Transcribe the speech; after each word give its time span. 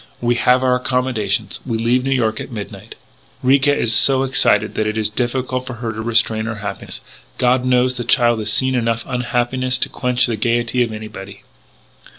We 0.19 0.33
have 0.33 0.63
our 0.63 0.73
accommodations. 0.73 1.59
We 1.63 1.77
leave 1.77 2.03
New 2.03 2.09
York 2.09 2.41
at 2.41 2.49
midnight. 2.51 2.95
"Ricca 3.43 3.75
is 3.77 3.93
so 3.93 4.23
excited 4.23 4.73
that 4.73 4.87
it 4.87 4.97
is 4.97 5.11
difficult 5.11 5.67
for 5.67 5.73
her 5.75 5.91
to 5.91 6.01
restrain 6.01 6.45
her 6.45 6.55
happiness. 6.55 7.01
God 7.37 7.65
knows 7.65 7.97
the 7.97 8.03
child 8.03 8.39
has 8.39 8.51
seen 8.51 8.73
enough 8.73 9.05
unhappiness 9.07 9.77
to 9.77 9.89
quench 9.89 10.25
the 10.25 10.37
gaiety 10.37 10.81
of 10.81 10.91
anybody! 10.91 11.43